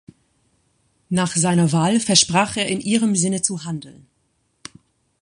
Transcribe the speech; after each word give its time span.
Nach 1.09 1.35
seiner 1.35 1.71
Wahl 1.73 1.99
versprach 1.99 2.57
er 2.57 2.65
in 2.67 2.81
ihrem 2.81 3.15
Sinne 3.15 3.43
zu 3.43 3.65
handeln. 3.65 4.07